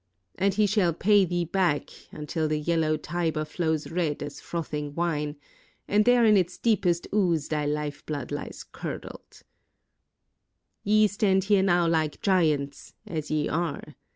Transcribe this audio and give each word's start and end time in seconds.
And 0.33 0.55
he 0.55 0.65
shall 0.65 0.93
pay 0.93 1.25
thee 1.25 1.45
back, 1.45 1.91
until 2.11 2.47
the 2.47 2.57
yellow 2.59 2.97
Tiber 2.97 3.45
flows 3.45 3.91
red 3.91 4.23
as 4.23 4.39
frothing 4.41 4.95
wine, 4.95 5.35
and 5.87 6.05
there 6.05 6.25
in 6.25 6.35
its 6.35 6.57
deepest 6.57 7.07
ooze 7.13 7.49
thy 7.49 7.67
lif 7.67 8.03
eblood 8.07 8.31
lies 8.31 8.63
curdled 8.71 9.43
1 10.81 10.81
"Ye 10.95 11.05
stand 11.07 11.43
here 11.43 11.61
now 11.61 11.87
like 11.87 12.19
giants, 12.19 12.95
as 13.05 13.29
ye 13.29 13.47
are. 13.47 13.93